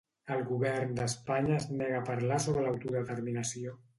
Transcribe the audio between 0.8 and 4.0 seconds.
d'Espanya es nega a parlar sobre l'autodeterminació